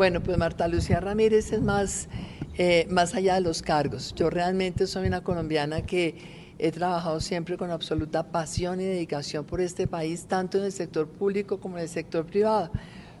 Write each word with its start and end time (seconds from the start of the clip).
Bueno, 0.00 0.22
pues 0.22 0.38
Marta 0.38 0.66
Lucía 0.66 0.98
Ramírez 0.98 1.52
es 1.52 1.60
más, 1.60 2.08
eh, 2.56 2.86
más 2.88 3.14
allá 3.14 3.34
de 3.34 3.42
los 3.42 3.60
cargos. 3.60 4.14
Yo 4.14 4.30
realmente 4.30 4.86
soy 4.86 5.06
una 5.06 5.22
colombiana 5.22 5.82
que 5.82 6.14
he 6.58 6.72
trabajado 6.72 7.20
siempre 7.20 7.58
con 7.58 7.70
absoluta 7.70 8.22
pasión 8.32 8.80
y 8.80 8.84
dedicación 8.84 9.44
por 9.44 9.60
este 9.60 9.86
país, 9.86 10.24
tanto 10.24 10.56
en 10.56 10.64
el 10.64 10.72
sector 10.72 11.06
público 11.06 11.60
como 11.60 11.76
en 11.76 11.82
el 11.82 11.88
sector 11.90 12.24
privado. 12.24 12.70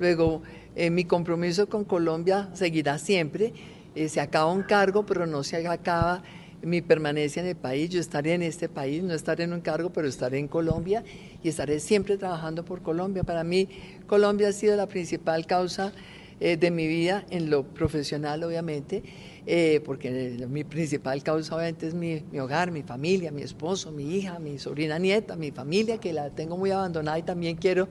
Luego, 0.00 0.42
eh, 0.74 0.90
mi 0.90 1.04
compromiso 1.04 1.68
con 1.68 1.84
Colombia 1.84 2.50
seguirá 2.54 2.98
siempre. 2.98 3.52
Eh, 3.94 4.08
se 4.08 4.20
acaba 4.20 4.50
un 4.50 4.64
cargo, 4.64 5.06
pero 5.06 5.26
no 5.26 5.44
se 5.44 5.64
acaba 5.68 6.24
mi 6.60 6.82
permanencia 6.82 7.40
en 7.40 7.46
el 7.46 7.56
país. 7.56 7.88
Yo 7.90 8.00
estaré 8.00 8.34
en 8.34 8.42
este 8.42 8.68
país, 8.68 9.00
no 9.04 9.14
estaré 9.14 9.44
en 9.44 9.52
un 9.52 9.60
cargo, 9.60 9.90
pero 9.90 10.08
estaré 10.08 10.40
en 10.40 10.48
Colombia 10.48 11.04
y 11.40 11.48
estaré 11.50 11.78
siempre 11.78 12.16
trabajando 12.16 12.64
por 12.64 12.82
Colombia. 12.82 13.22
Para 13.22 13.44
mí, 13.44 13.68
Colombia 14.08 14.48
ha 14.48 14.52
sido 14.52 14.74
la 14.74 14.88
principal 14.88 15.46
causa 15.46 15.92
eh, 16.40 16.56
de 16.56 16.70
mi 16.70 16.86
vida 16.86 17.24
en 17.30 17.50
lo 17.50 17.62
profesional, 17.62 18.42
obviamente, 18.42 19.02
eh, 19.46 19.80
porque 19.84 20.46
mi 20.48 20.64
principal 20.64 21.22
causa 21.22 21.54
obviamente 21.54 21.86
es 21.86 21.94
mi, 21.94 22.22
mi, 22.32 22.40
hogar, 22.40 22.70
mi 22.70 22.82
familia, 22.82 23.30
mi 23.30 23.42
esposo, 23.42 23.92
mi 23.92 24.16
hija, 24.16 24.38
mi 24.38 24.58
sobrina 24.58 24.98
nieta, 24.98 25.36
mi 25.36 25.50
familia, 25.50 25.98
que 25.98 26.12
la 26.12 26.30
tengo 26.30 26.56
muy 26.56 26.70
abandonada 26.70 27.18
y 27.18 27.22
también 27.22 27.56
quiero 27.56 27.88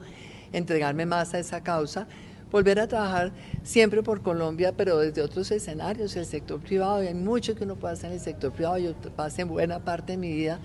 entregarme 0.52 1.05
más 1.05 1.33
a 1.33 1.39
esa 1.39 1.63
causa. 1.63 2.08
Volver 2.52 2.80
a 2.80 2.88
trabajar 2.88 3.31
siempre 3.63 4.03
por 4.03 4.22
Colombia, 4.22 4.73
pero 4.78 5.00
desde 5.00 5.22
otros 5.22 5.50
escenarios, 5.50 6.16
el 6.16 6.25
sector 6.25 6.59
privado, 6.59 7.03
y 7.03 7.07
hay 7.07 7.16
mucho 7.16 7.55
que 7.55 7.63
uno 7.63 7.75
puede 7.75 7.94
hacer 7.94 8.11
en 8.11 8.17
el 8.17 8.19
sector 8.19 8.52
privado, 8.52 8.78
yo 8.78 8.94
pasé 9.16 9.44
buena 9.44 9.80
parte 9.80 10.13
de 10.13 10.17
mi 10.17 10.31
vida 10.31 10.59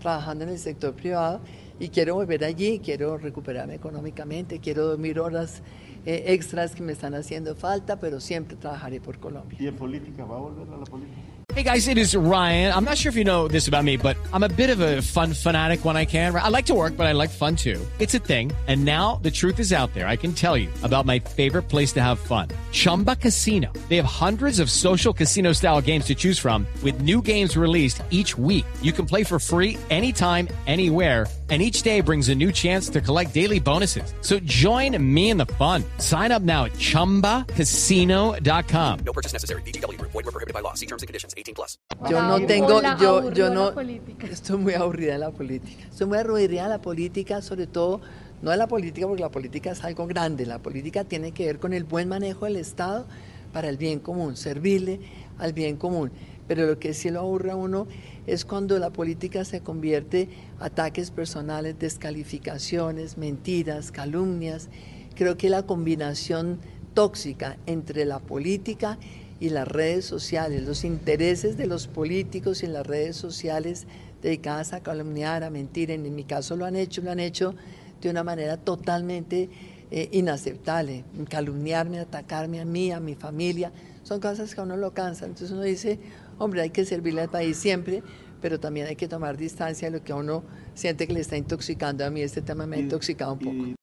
trabajando 0.00 0.44
en 0.44 0.50
el 0.50 0.58
sector 0.58 0.94
privado 0.94 1.40
y 1.82 1.88
quiero 1.88 2.14
volver 2.14 2.44
allí, 2.44 2.78
quiero 2.78 3.18
recuperarme 3.18 3.74
económicamente, 3.74 4.60
quiero 4.60 4.86
dormir 4.86 5.18
horas 5.18 5.62
eh, 6.06 6.26
extras 6.28 6.76
que 6.76 6.82
me 6.82 6.92
están 6.92 7.12
haciendo 7.14 7.56
falta, 7.56 7.98
pero 7.98 8.20
siempre 8.20 8.56
trabajaré 8.56 9.00
por 9.00 9.18
Colombia. 9.18 9.58
¿Y 9.60 9.66
en 9.66 9.74
política 9.74 10.24
va 10.24 10.36
a 10.36 10.40
volver 10.40 10.68
a 10.72 10.76
la 10.76 10.84
política? 10.84 11.20
Hey 11.54 11.64
guys, 11.64 11.86
it 11.86 11.98
is 11.98 12.16
Ryan. 12.16 12.72
I'm 12.72 12.84
not 12.84 12.96
sure 12.96 13.10
if 13.10 13.16
you 13.16 13.24
know 13.24 13.46
this 13.46 13.68
about 13.68 13.84
me, 13.84 13.98
but 13.98 14.16
I'm 14.32 14.42
a 14.42 14.48
bit 14.48 14.70
of 14.70 14.80
a 14.80 15.02
fun 15.02 15.34
fanatic 15.34 15.84
when 15.84 15.98
I 15.98 16.06
can. 16.06 16.34
I 16.34 16.48
like 16.48 16.64
to 16.66 16.74
work, 16.74 16.96
but 16.96 17.06
I 17.06 17.12
like 17.12 17.28
fun 17.28 17.56
too. 17.56 17.78
It's 17.98 18.14
a 18.14 18.20
thing. 18.20 18.52
And 18.68 18.86
now 18.86 19.18
the 19.22 19.30
truth 19.30 19.58
is 19.60 19.70
out 19.70 19.92
there. 19.92 20.06
I 20.06 20.16
can 20.16 20.32
tell 20.32 20.56
you 20.56 20.70
about 20.82 21.04
my 21.04 21.18
favorite 21.18 21.68
place 21.68 21.92
to 21.92 22.00
have 22.00 22.18
fun. 22.18 22.48
Chumba 22.70 23.16
Casino. 23.16 23.70
They 23.90 23.96
have 23.96 24.06
hundreds 24.06 24.60
of 24.60 24.70
social 24.70 25.12
casino 25.12 25.52
style 25.52 25.82
games 25.82 26.06
to 26.06 26.14
choose 26.14 26.38
from 26.38 26.66
with 26.82 27.02
new 27.02 27.20
games 27.20 27.54
released 27.54 28.02
each 28.08 28.38
week. 28.38 28.64
You 28.80 28.92
can 28.92 29.04
play 29.04 29.22
for 29.22 29.38
free 29.38 29.76
anytime, 29.90 30.48
anywhere. 30.66 31.26
And 31.52 31.60
each 31.60 31.82
day 31.82 32.00
brings 32.00 32.30
a 32.30 32.34
new 32.34 32.50
chance 32.50 32.88
to 32.88 33.02
collect 33.02 33.34
daily 33.34 33.60
bonuses. 33.60 34.14
So 34.22 34.40
join 34.40 34.96
me 34.96 35.28
in 35.28 35.36
the 35.36 35.44
fun. 35.60 35.84
Sign 35.98 36.32
up 36.32 36.40
now 36.40 36.64
at 36.64 36.72
ChumbaCasino.com. 36.72 38.98
No 39.04 39.12
purchase 39.12 39.34
necessary. 39.34 39.60
BGW. 39.68 40.00
Void 40.00 40.24
were 40.24 40.32
prohibited 40.32 40.54
by 40.54 40.60
law. 40.60 40.72
See 40.72 40.86
terms 40.86 41.02
and 41.02 41.08
conditions. 41.08 41.34
18 41.36 41.54
plus. 41.54 41.76
Yo 42.08 42.22
no 42.22 42.38
tengo, 42.46 42.80
yo, 42.98 43.30
yo 43.34 43.52
no, 43.52 43.70
estoy 44.30 44.56
muy 44.56 44.72
aburrida 44.72 45.12
en 45.12 45.20
la 45.20 45.30
política. 45.30 45.84
Estoy 45.90 46.06
muy 46.06 46.18
aburrida 46.18 46.64
en 46.64 46.70
la 46.70 46.80
política, 46.80 47.42
sobre 47.42 47.66
todo, 47.66 48.00
no 48.40 48.50
en 48.50 48.58
la 48.58 48.66
política 48.66 49.06
porque 49.06 49.20
la 49.20 49.30
política 49.30 49.72
es 49.72 49.84
algo 49.84 50.06
grande. 50.06 50.46
La 50.46 50.58
política 50.58 51.04
tiene 51.04 51.32
que 51.32 51.44
ver 51.44 51.58
con 51.58 51.74
el 51.74 51.84
buen 51.84 52.08
manejo 52.08 52.46
del 52.46 52.56
Estado 52.56 53.06
para 53.52 53.68
el 53.68 53.76
bien 53.76 54.00
común, 54.00 54.38
servirle 54.38 55.00
al 55.36 55.52
bien 55.52 55.76
común. 55.76 56.12
Pero 56.52 56.66
lo 56.66 56.78
que 56.78 56.92
sí 56.92 57.08
lo 57.08 57.20
aburre 57.20 57.52
a 57.52 57.56
uno 57.56 57.86
es 58.26 58.44
cuando 58.44 58.78
la 58.78 58.90
política 58.90 59.42
se 59.46 59.62
convierte 59.62 60.28
ataques 60.60 61.10
personales, 61.10 61.78
descalificaciones, 61.78 63.16
mentiras, 63.16 63.90
calumnias. 63.90 64.68
Creo 65.14 65.38
que 65.38 65.48
la 65.48 65.62
combinación 65.62 66.58
tóxica 66.92 67.56
entre 67.64 68.04
la 68.04 68.18
política 68.18 68.98
y 69.40 69.48
las 69.48 69.66
redes 69.66 70.04
sociales, 70.04 70.64
los 70.64 70.84
intereses 70.84 71.56
de 71.56 71.66
los 71.66 71.86
políticos 71.86 72.62
y 72.62 72.66
las 72.66 72.86
redes 72.86 73.16
sociales 73.16 73.86
dedicadas 74.20 74.74
a 74.74 74.82
calumniar, 74.82 75.44
a 75.44 75.48
mentir, 75.48 75.90
en 75.90 76.14
mi 76.14 76.24
caso 76.24 76.54
lo 76.54 76.66
han 76.66 76.76
hecho, 76.76 77.00
lo 77.00 77.12
han 77.12 77.20
hecho 77.20 77.54
de 78.02 78.10
una 78.10 78.24
manera 78.24 78.58
totalmente 78.58 79.48
eh, 79.94 80.08
inaceptable, 80.12 81.04
calumniarme, 81.28 81.98
atacarme 81.98 82.62
a 82.62 82.64
mí, 82.64 82.90
a 82.92 82.98
mi 82.98 83.14
familia, 83.14 83.72
son 84.02 84.20
cosas 84.20 84.54
que 84.54 84.60
a 84.62 84.64
uno 84.64 84.78
lo 84.78 84.94
cansan, 84.94 85.28
entonces 85.28 85.50
uno 85.50 85.60
dice, 85.60 86.00
hombre, 86.38 86.62
hay 86.62 86.70
que 86.70 86.86
servirle 86.86 87.20
al 87.20 87.28
país 87.28 87.58
siempre, 87.58 88.02
pero 88.40 88.58
también 88.58 88.86
hay 88.86 88.96
que 88.96 89.06
tomar 89.06 89.36
distancia 89.36 89.90
de 89.90 89.98
lo 89.98 90.02
que 90.02 90.12
a 90.12 90.16
uno 90.16 90.44
siente 90.72 91.06
que 91.06 91.12
le 91.12 91.20
está 91.20 91.36
intoxicando. 91.36 92.06
A 92.06 92.10
mí 92.10 92.22
este 92.22 92.40
tema 92.40 92.66
me 92.66 92.76
ha 92.76 92.80
intoxicado 92.80 93.34
un 93.34 93.38
poco. 93.38 93.81